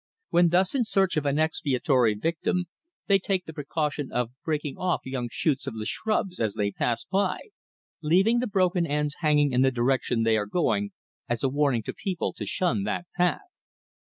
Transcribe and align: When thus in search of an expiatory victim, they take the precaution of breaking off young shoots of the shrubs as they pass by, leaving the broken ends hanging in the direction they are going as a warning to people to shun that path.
When 0.31 0.49
thus 0.49 0.73
in 0.73 0.83
search 0.83 1.15
of 1.15 1.27
an 1.27 1.37
expiatory 1.37 2.15
victim, 2.15 2.65
they 3.05 3.19
take 3.19 3.45
the 3.45 3.53
precaution 3.53 4.11
of 4.11 4.31
breaking 4.43 4.75
off 4.77 5.01
young 5.05 5.29
shoots 5.31 5.67
of 5.67 5.77
the 5.77 5.85
shrubs 5.85 6.39
as 6.39 6.55
they 6.55 6.71
pass 6.71 7.03
by, 7.05 7.49
leaving 8.01 8.39
the 8.39 8.47
broken 8.47 8.87
ends 8.87 9.17
hanging 9.19 9.51
in 9.51 9.61
the 9.61 9.69
direction 9.69 10.23
they 10.23 10.37
are 10.37 10.47
going 10.47 10.89
as 11.29 11.43
a 11.43 11.49
warning 11.49 11.83
to 11.83 11.93
people 11.93 12.33
to 12.33 12.47
shun 12.47 12.81
that 12.85 13.05
path. 13.15 13.41